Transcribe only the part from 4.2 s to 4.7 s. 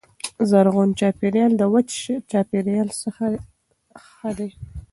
دی.